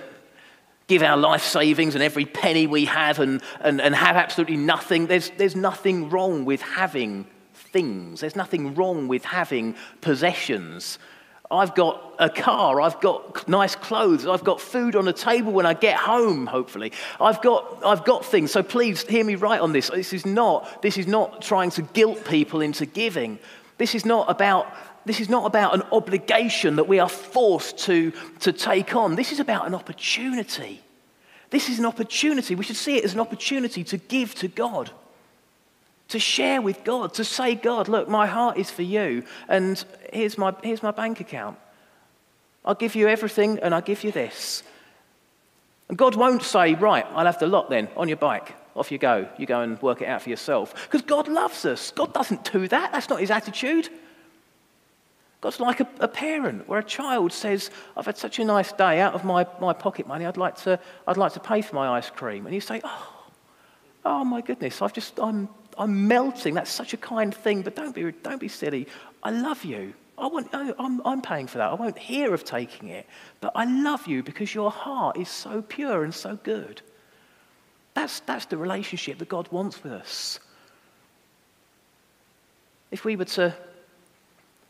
[0.88, 5.06] give our life savings and every penny we have and, and, and have absolutely nothing.
[5.06, 10.98] There's, there's nothing wrong with having things, there's nothing wrong with having possessions.
[11.50, 15.64] I've got a car, I've got nice clothes, I've got food on the table when
[15.64, 16.92] I get home, hopefully.
[17.18, 19.88] I've got, I've got things, so please hear me right on this.
[19.88, 23.38] This is, not, this is not trying to guilt people into giving.
[23.78, 24.66] This is not about,
[25.04, 29.16] this is not about an obligation that we are forced to, to take on.
[29.16, 30.82] This is about an opportunity.
[31.50, 32.54] This is an opportunity.
[32.54, 34.90] We should see it as an opportunity to give to God
[36.08, 39.82] to share with God, to say, God, look, my heart is for you, and
[40.12, 41.58] here's my, here's my bank account.
[42.64, 44.62] I'll give you everything, and I'll give you this.
[45.88, 48.54] And God won't say, right, I'll have the lot then on your bike.
[48.74, 49.28] Off you go.
[49.38, 50.74] You go and work it out for yourself.
[50.84, 51.90] Because God loves us.
[51.90, 52.92] God doesn't do that.
[52.92, 53.88] That's not his attitude.
[55.40, 59.00] God's like a, a, parent where a child says, I've had such a nice day
[59.00, 61.96] out of my, my pocket money, I'd like, to, I'd like to pay for my
[61.96, 62.44] ice cream.
[62.44, 63.12] And you say, Oh,
[64.04, 65.48] oh my goodness, I've just, I'm
[65.78, 66.54] I'm melting.
[66.54, 68.88] That's such a kind thing, but don't be, don't be silly.
[69.22, 69.94] I love you.
[70.18, 71.70] I want, I'm, I'm paying for that.
[71.70, 73.06] I won't hear of taking it.
[73.40, 76.82] But I love you because your heart is so pure and so good.
[77.94, 80.40] That's, that's the relationship that God wants with us.
[82.90, 83.54] If we were to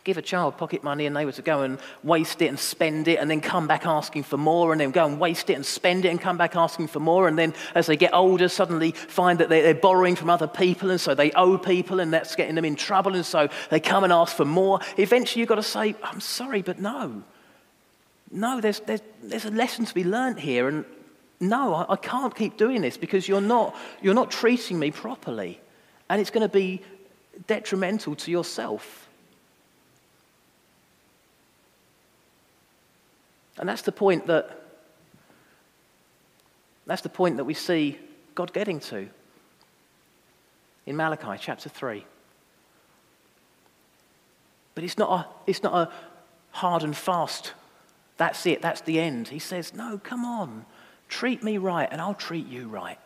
[0.08, 3.08] give a child pocket money and they were to go and waste it and spend
[3.08, 5.66] it and then come back asking for more and then go and waste it and
[5.66, 7.28] spend it and come back asking for more.
[7.28, 10.98] And then as they get older suddenly find that they're borrowing from other people and
[10.98, 13.14] so they owe people and that's getting them in trouble.
[13.14, 14.80] And so they come and ask for more.
[14.96, 17.22] Eventually you've got to say i'm sorry but no.
[18.30, 20.68] No there's, there's, there's a lesson to be learnt here.
[20.68, 20.86] And
[21.38, 25.60] no I, I can't keep doing this because you're not, you're not treating me properly.
[26.08, 26.80] And it's going to be
[27.46, 29.07] detrimental to yourself
[33.58, 34.58] And that's the point that
[36.88, 37.98] that's the point that we see
[38.34, 39.08] God getting to
[40.86, 42.04] in Malachi chapter 3.
[44.74, 45.92] But it's not a, it's not a
[46.50, 47.52] hard and fast,
[48.16, 49.28] that's it, that's the end.
[49.28, 50.64] He says, No, come on,
[51.08, 52.98] treat me right and I'll treat you right.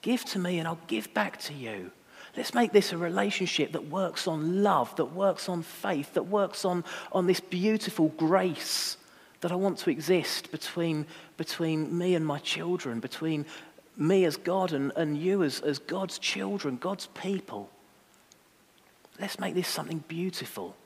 [0.00, 1.90] Give to me and I'll give back to you.
[2.36, 6.64] Let's make this a relationship that works on love, that works on faith, that works
[6.64, 8.97] on, on this beautiful grace
[9.40, 13.46] that I want to exist between, between me and my children, between
[13.96, 17.70] me as God and, and you as, as God's children, God's people.
[19.20, 20.76] Let's make this something beautiful.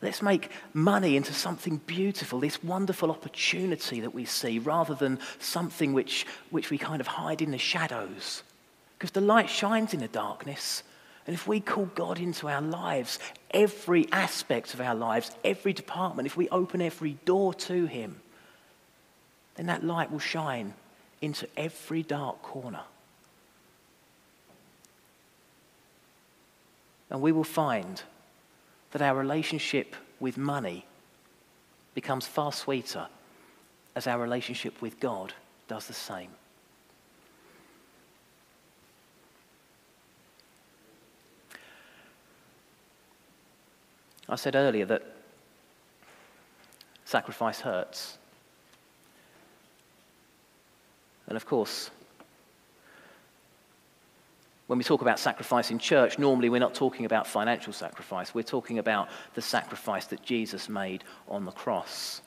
[0.00, 5.92] Let's make money into something beautiful, this wonderful opportunity that we see, rather than something
[5.92, 8.44] which, which we kind of hide in the shadows.
[8.96, 10.84] Because the light shines in the darkness.
[11.28, 13.18] And if we call God into our lives,
[13.50, 18.22] every aspect of our lives, every department, if we open every door to Him,
[19.56, 20.72] then that light will shine
[21.20, 22.80] into every dark corner.
[27.10, 28.02] And we will find
[28.92, 30.86] that our relationship with money
[31.94, 33.06] becomes far sweeter
[33.94, 35.34] as our relationship with God
[35.68, 36.30] does the same.
[44.28, 45.02] I said earlier that
[47.04, 48.18] sacrifice hurts.
[51.26, 51.90] And of course,
[54.66, 58.34] when we talk about sacrifice in church, normally we're not talking about financial sacrifice.
[58.34, 62.20] We're talking about the sacrifice that Jesus made on the cross.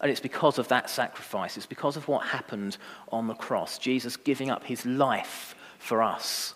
[0.00, 2.76] And it's because of that sacrifice, it's because of what happened
[3.12, 6.53] on the cross, Jesus giving up his life for us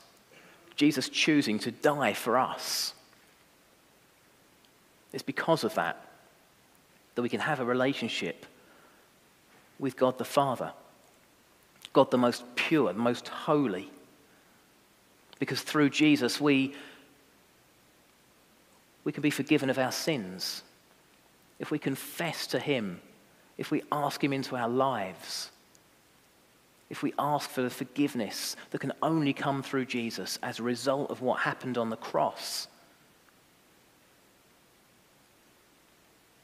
[0.79, 2.95] Jesus choosing to die for us.
[5.13, 6.05] It's because of that
[7.17, 8.47] that we can have a relationship
[9.81, 10.73] with God the Father,
[11.93, 13.91] God the most pure, the most holy.
[15.41, 16.75] Because through Jesus, we,
[19.03, 20.63] we can be forgiven of our sins.
[21.59, 23.01] If we confess to Him,
[23.57, 25.51] if we ask Him into our lives,
[26.91, 31.11] if we ask for the forgiveness that can only come through Jesus as a result
[31.11, 32.67] of what happened on the cross,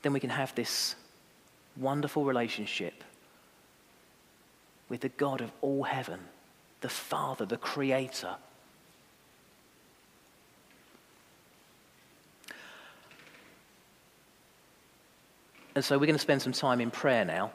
[0.03, 0.97] then we can have this
[1.77, 3.03] wonderful relationship
[4.91, 6.21] with the God of all heaven,
[6.83, 8.37] the Father, the Creator.
[15.75, 17.51] And so we're going to spend some time in prayer now.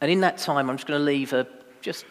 [0.00, 1.46] And in that time, I'm just going to leave a,
[1.80, 2.04] just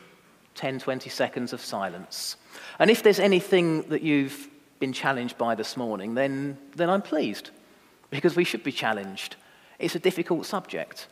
[0.56, 2.36] 10, 20 seconds of silence.
[2.78, 4.48] And if there's anything that you've
[4.80, 7.52] been challenged by this morning, then, then I'm pleased.
[8.10, 9.36] because we should be challenged.
[9.78, 11.08] It's a difficult subject.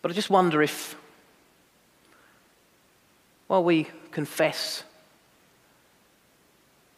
[0.00, 0.96] But I just wonder if,
[3.48, 4.84] while we confess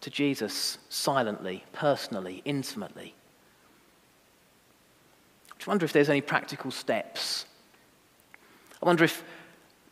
[0.03, 3.14] to Jesus silently, personally, intimately,
[5.66, 7.46] I wonder if there's any practical steps.
[8.82, 9.22] I wonder if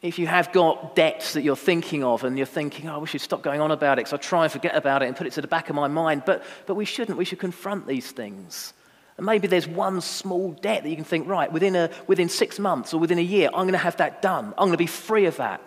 [0.01, 3.21] if you have got debts that you're thinking of and you're thinking, oh, we should
[3.21, 5.33] stop going on about it because I try and forget about it and put it
[5.33, 7.19] to the back of my mind, but, but we shouldn't.
[7.19, 8.75] We should confront these things.
[9.17, 12.61] And maybe there's one small debt that you can think, right, within, a, within six
[12.61, 14.55] months or within a year, I'm going to have that done.
[14.57, 15.61] I'm going to be free of that.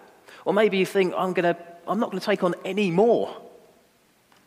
[0.46, 3.36] Or maybe you think, I'm, going to, I'm not going to take on any more.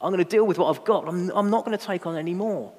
[0.01, 1.07] I'm going to deal with what I've got.
[1.07, 2.73] I'm, I'm not going to take on any more.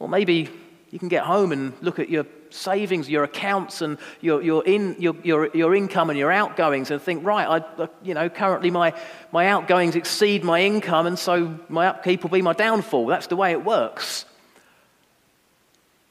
[0.00, 0.50] Or maybe
[0.90, 4.96] you can get home and look at your savings, your accounts, and your, your, in,
[4.98, 8.92] your, your, your income and your outgoings and think, right, I, you know, currently my,
[9.32, 13.06] my outgoings exceed my income, and so my upkeep will be my downfall.
[13.06, 14.24] That's the way it works.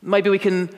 [0.01, 0.69] Maybe we can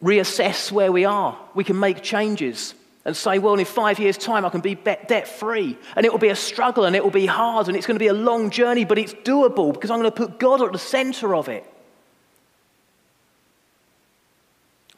[0.00, 1.36] reassess where we are.
[1.54, 2.74] We can make changes
[3.04, 5.76] and say, well, in five years' time, I can be debt free.
[5.96, 8.00] And it will be a struggle and it will be hard and it's going to
[8.02, 10.78] be a long journey, but it's doable because I'm going to put God at the
[10.78, 11.64] center of it.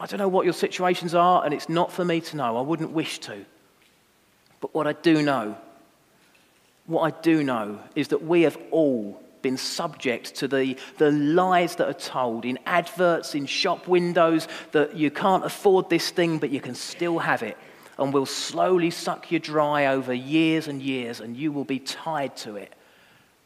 [0.00, 2.56] I don't know what your situations are, and it's not for me to know.
[2.56, 3.44] I wouldn't wish to.
[4.60, 5.56] But what I do know,
[6.86, 11.76] what I do know is that we have all been subject to the, the lies
[11.76, 16.50] that are told in adverts, in shop windows, that you can't afford this thing, but
[16.50, 17.56] you can still have it.
[17.98, 22.36] And will slowly suck you dry over years and years, and you will be tied
[22.38, 22.72] to it.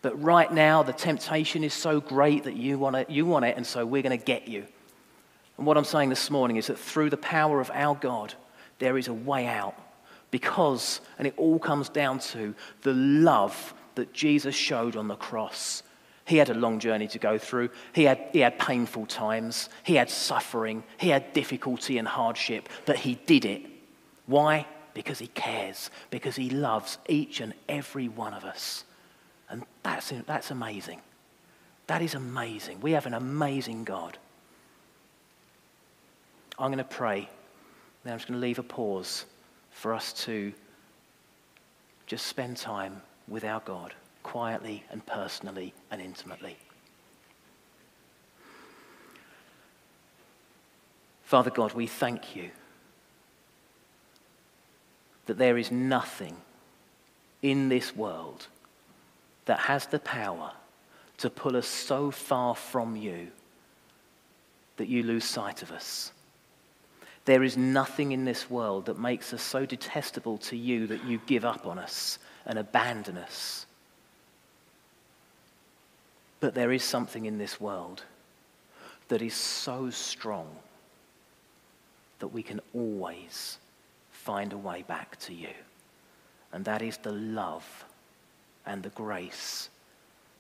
[0.03, 3.57] But right now, the temptation is so great that you want it, you want it
[3.57, 4.67] and so we're going to get you.
[5.59, 8.35] And what I'm saying this morning is that through the power of our God,
[8.79, 9.75] there is a way out.
[10.31, 15.83] Because, and it all comes down to the love that Jesus showed on the cross.
[16.25, 17.69] He had a long journey to go through.
[17.93, 19.69] He had, he had painful times.
[19.83, 20.85] He had suffering.
[20.97, 23.63] He had difficulty and hardship, but he did it.
[24.27, 24.67] Why?
[24.95, 28.85] Because he cares, because he loves each and every one of us.
[29.51, 31.01] And that's, that's amazing.
[31.89, 32.81] That is amazing.
[32.81, 34.17] We have an amazing God.
[36.63, 37.29] I'm going to pray.
[38.05, 39.25] Then I'm just going to leave a pause
[39.73, 40.53] for us to
[42.07, 46.57] just spend time with our God quietly and personally and intimately.
[51.25, 52.51] Father God, we thank you
[55.27, 56.37] that there is nothing
[57.43, 58.47] in this world
[59.47, 60.53] that has the power
[61.17, 63.33] to pull us so far from you
[64.77, 66.13] that you lose sight of us.
[67.25, 71.21] There is nothing in this world that makes us so detestable to you that you
[71.27, 73.67] give up on us and abandon us.
[76.41, 78.03] But there is something in this world
[79.09, 80.49] that is so strong
[82.19, 83.59] that we can always
[84.11, 85.55] find a way back to you.
[86.53, 87.85] And that is the love
[88.67, 89.69] and the grace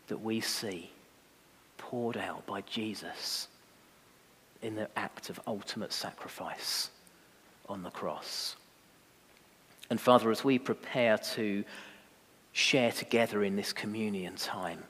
[0.08, 0.90] that we see
[1.78, 3.48] poured out by Jesus
[4.62, 6.90] in the act of ultimate sacrifice
[7.68, 8.56] on the cross.
[9.90, 11.64] And Father, as we prepare to
[12.52, 14.82] share together in this communion time,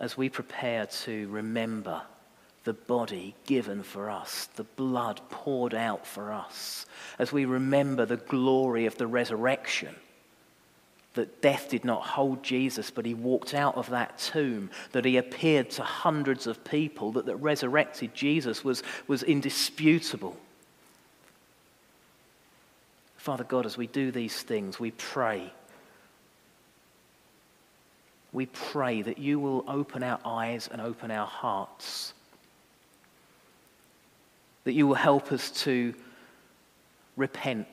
[0.00, 2.02] as we prepare to remember
[2.64, 6.86] the body given for us, the blood poured out for us,
[7.18, 9.94] as we remember the glory of the resurrection,
[11.14, 15.16] that death did not hold Jesus, but he walked out of that tomb, that he
[15.16, 20.36] appeared to hundreds of people, that the resurrected Jesus was, was indisputable.
[23.16, 25.52] Father God, as we do these things, we pray.
[28.32, 32.12] We pray that you will open our eyes and open our hearts.
[34.64, 35.94] That you will help us to
[37.16, 37.68] repent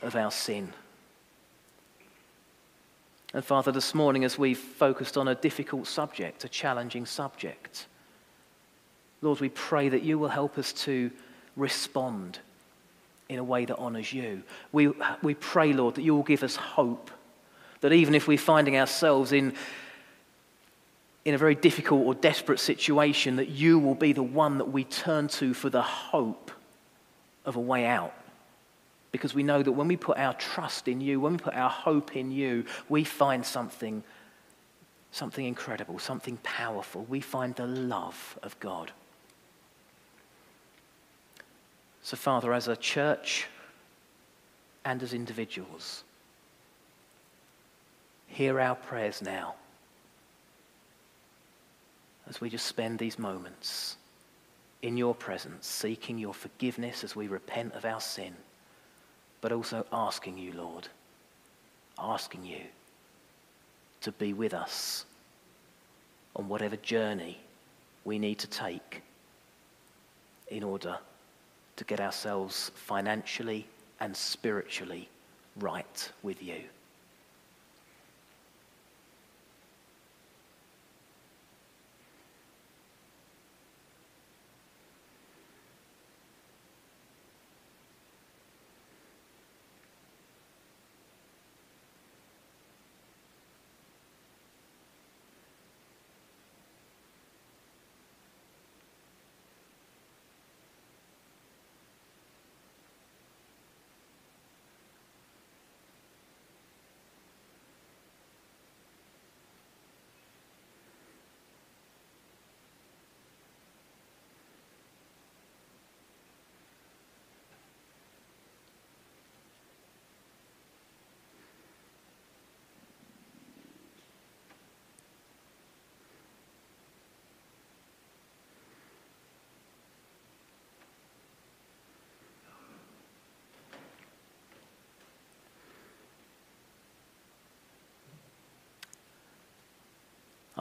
[0.00, 0.72] of our sin
[3.34, 7.86] and Father, this morning, as we've focused on a difficult subject, a challenging subject,
[9.22, 11.10] Lord, we pray that you will help us to
[11.56, 12.38] respond
[13.28, 14.42] in a way that honors you.
[14.72, 17.10] We, we pray, Lord, that you will give us hope,
[17.80, 19.54] that even if we're finding ourselves in,
[21.24, 24.84] in a very difficult or desperate situation, that you will be the one that we
[24.84, 26.50] turn to for the hope
[27.46, 28.14] of a way out
[29.12, 31.70] because we know that when we put our trust in you, when we put our
[31.70, 34.02] hope in you, we find something,
[35.12, 37.04] something incredible, something powerful.
[37.08, 38.90] We find the love of God.
[42.02, 43.46] So, Father, as a church
[44.84, 46.02] and as individuals,
[48.26, 49.54] hear our prayers now
[52.28, 53.96] as we just spend these moments
[54.80, 58.34] in your presence, seeking your forgiveness as we repent of our sin,
[59.42, 60.88] but also asking you, Lord,
[61.98, 62.62] asking you
[64.00, 65.04] to be with us
[66.34, 67.38] on whatever journey
[68.04, 69.02] we need to take
[70.48, 70.96] in order
[71.76, 73.66] to get ourselves financially
[74.00, 75.08] and spiritually
[75.56, 76.62] right with you.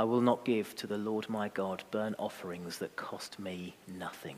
[0.02, 4.36] I will not give to the Lord my God burnt offerings that cost me nothing.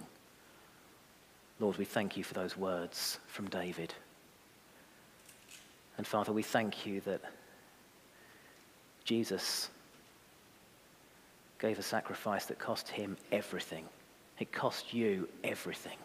[1.58, 3.94] Lord, we thank you for those words from David.
[5.98, 7.22] And Father, we thank you that
[9.06, 9.70] Jesus
[11.60, 13.86] gave a sacrifice that cost him everything.
[14.40, 15.98] It cost you everything.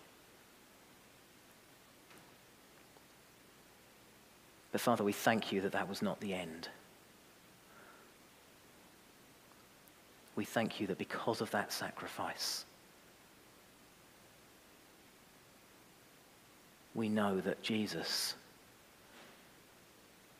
[4.71, 6.69] But Father, we thank you that that was not the end.
[10.39, 12.65] We thank you that because of that sacrifice,
[16.95, 18.37] we know that Jesus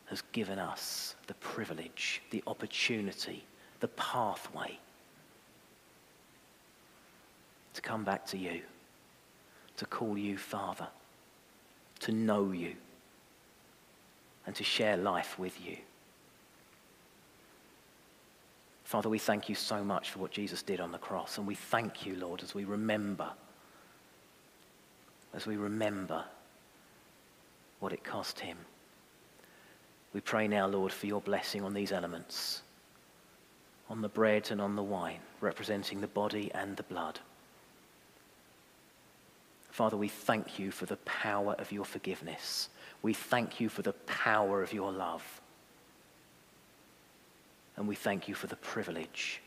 [0.05, 3.43] has given us the privilege, the opportunity,
[3.81, 4.79] the pathway
[7.73, 8.61] to come back to you,
[9.75, 10.87] to call you Father,
[11.99, 12.73] to know you,
[14.45, 15.75] and to share life with you.
[18.89, 21.37] Father, we thank you so much for what Jesus did on the cross.
[21.37, 23.29] And we thank you, Lord, as we remember,
[25.31, 26.25] as we remember
[27.81, 28.57] what it cost him.
[30.11, 32.63] We pray now, Lord, for your blessing on these elements,
[33.91, 37.19] on the bread and on the wine, representing the body and the blood.
[39.69, 42.69] Father, we thank you for the power of your forgiveness.
[43.03, 45.41] We thank you for the power of your love.
[47.79, 49.41] And we thank you for the privilege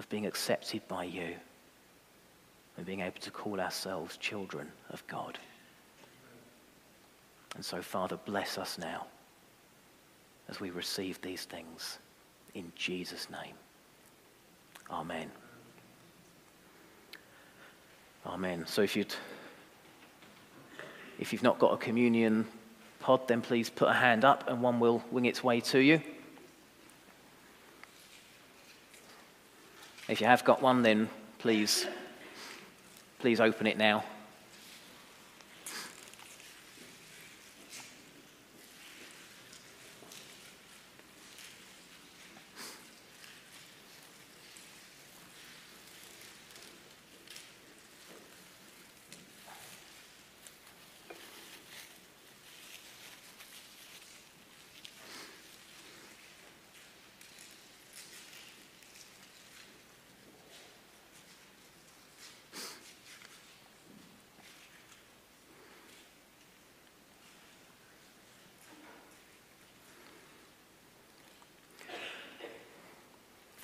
[0.00, 1.36] of being accepted by you
[2.76, 5.38] and being able to call ourselves children of God.
[7.54, 9.06] And so, Father, bless us now
[10.48, 12.00] as we receive these things
[12.54, 13.54] in Jesus' name.
[14.90, 15.30] Amen.
[18.26, 18.66] Amen.
[18.66, 19.14] So if you'd
[21.20, 22.46] if you've not got a communion
[23.06, 26.00] pod, then please put a hand up and one will wing its way to you.
[30.08, 31.86] If you have got one, then please,
[33.20, 34.02] please open it now.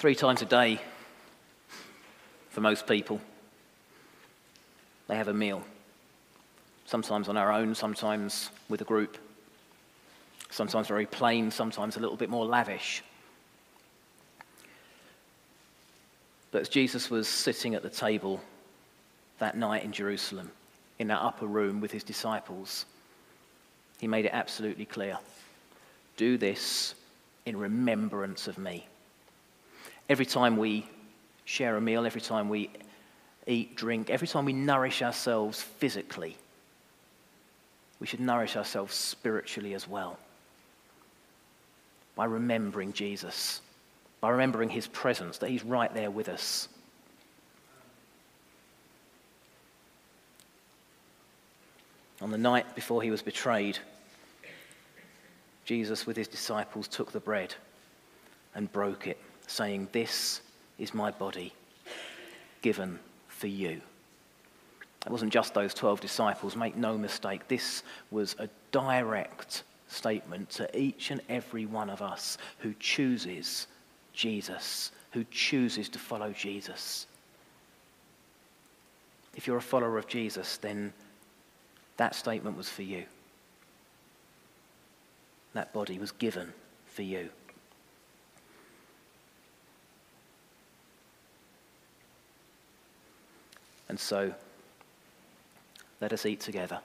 [0.03, 0.81] Three times a day
[2.51, 3.21] for most people.
[5.07, 5.63] They have a meal,
[6.87, 9.17] sometimes on our own, sometimes with a group,
[10.51, 13.05] sometimes very plain, sometimes a little bit more lavish.
[16.51, 18.41] But as Jesus was sitting at the table
[19.39, 20.51] that night in Jerusalem,
[20.99, 22.87] in that upper room with his disciples,
[24.01, 25.17] he made it absolutely clear
[26.17, 26.97] do this
[27.47, 28.89] in remembrance of me.
[30.09, 30.89] Every time we
[31.45, 32.71] share a meal, every time we
[33.47, 36.37] eat, drink, every time we nourish ourselves physically,
[38.01, 40.19] we should nourish ourselves spiritually as well
[42.15, 43.61] by remembering Jesus,
[44.21, 46.69] by remembering his presence, that he's right there with us.
[52.21, 53.79] On the night before he was betrayed,
[55.65, 57.55] Jesus, with his disciples, took the bread
[58.55, 60.41] and broke it, saying, This
[60.79, 61.53] is my body
[62.63, 63.81] given for you.
[65.05, 67.49] It wasn't just those 12 disciples, make no mistake.
[67.49, 73.67] This was a direct statement to each and every one of us who chooses
[74.13, 77.07] Jesus, who chooses to follow Jesus.
[79.35, 80.93] If you're a follower of Jesus, then
[81.97, 83.05] that statement was for you.
[85.55, 86.53] That body was given
[86.87, 87.31] for you.
[93.93, 94.33] And so,
[96.01, 96.81] let us eat together,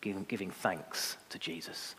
[0.00, 1.94] giving, thanks to Jesus.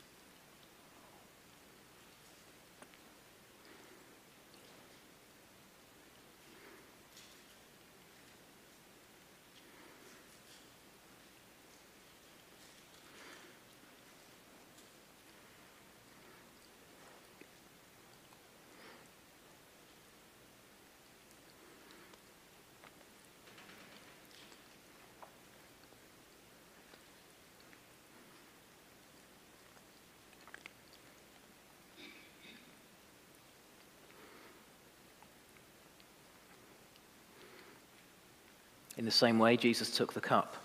[39.02, 40.56] In the same way, Jesus took the cup.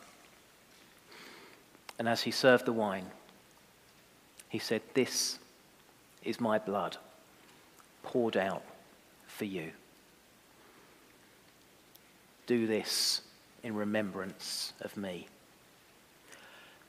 [1.99, 3.07] And as he served the wine,
[4.51, 5.39] he said, This
[6.22, 6.99] is my blood
[8.03, 8.62] poured out
[9.26, 9.70] for you.
[12.47, 13.22] Do this
[13.62, 15.28] in remembrance of me.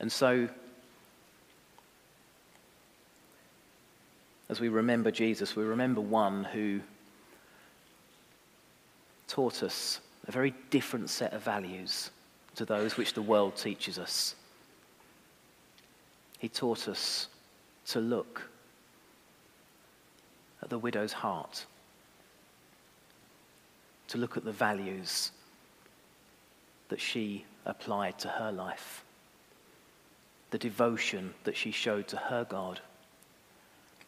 [0.02, 0.50] And so,
[4.50, 6.82] as we remember Jesus, we remember one who
[9.30, 12.12] taught us a very different set of values
[12.56, 14.36] to those which the world teaches us.
[16.40, 17.28] He taught us
[17.88, 18.50] to look
[20.62, 21.66] at the widow's heart,
[24.10, 25.32] to look at the values
[26.90, 29.04] that she applied to her life,
[30.52, 32.82] the devotion that she showed to her God,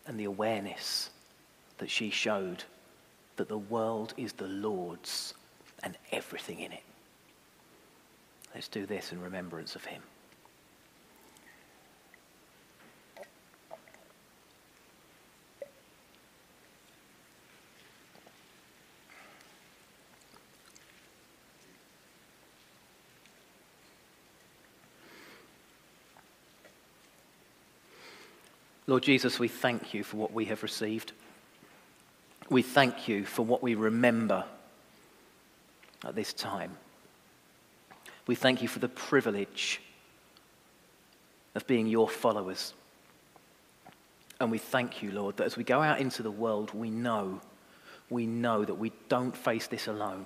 [0.05, 1.11] and the awareness
[1.78, 2.63] that she showed
[3.36, 5.34] that the world is the Lord's
[5.84, 6.84] and everything in it.
[8.53, 10.01] Let's do this in remembrance of him.
[28.88, 31.11] Lord Jesus, we thank you for what we have received.
[32.49, 34.45] We thank you for what we remember
[36.06, 36.78] at this time.
[38.28, 39.82] We thank you for the privilege
[41.56, 42.74] of being your followers.
[44.39, 47.41] And we thank you, Lord, that as we go out into the world, we know,
[48.10, 50.26] we know that we don't face this alone.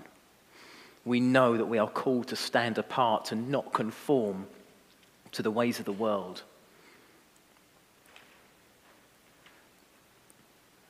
[1.06, 4.48] We know that we are called to stand apart, to not conform
[5.32, 6.44] to the ways of the world.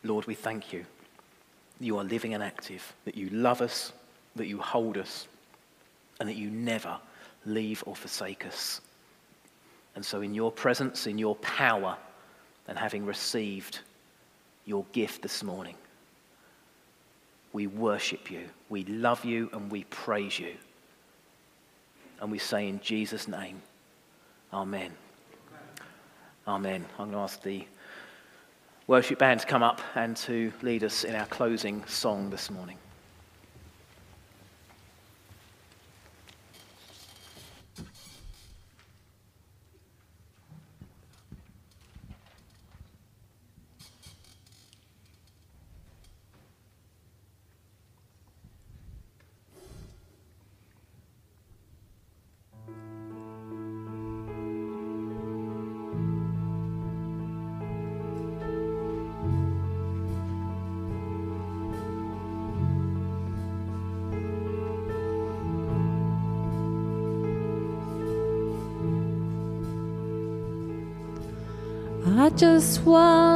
[0.04, 0.86] Lord, we thank you.
[1.80, 3.94] You are living and active, that you love us,
[4.36, 5.28] that you hold us
[6.20, 6.98] and that you never
[7.46, 8.82] leave or forsake us.
[9.96, 11.98] And so, in your presence, in your power,
[12.68, 13.80] and having received
[14.66, 15.76] your gift this morning,
[17.52, 20.56] we worship you, we love you, and we praise you.
[22.22, 23.62] And we say in Jesus' name,
[24.54, 24.92] Amen.
[26.48, 26.86] Amen.
[27.00, 27.66] I'm going to ask the
[28.88, 32.78] worship band to come up and to lead us in our closing song this morning.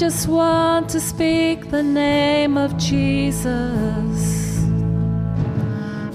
[0.00, 4.64] Just want to speak the name of Jesus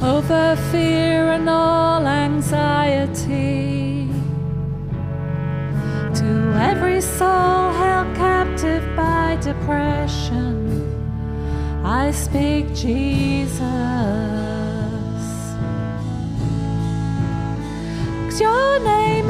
[0.02, 3.30] over fear and all anxiety.
[6.20, 6.30] To
[6.72, 10.56] every soul held captive by depression,
[11.86, 13.62] I speak Jesus.
[18.38, 19.30] your name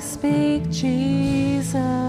[0.00, 2.03] Speak Jesus.